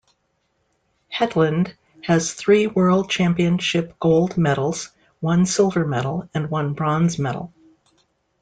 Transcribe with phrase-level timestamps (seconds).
[1.15, 4.89] Hetland has three World championship gold medals,
[5.19, 7.53] one silver medal and one bronze medal.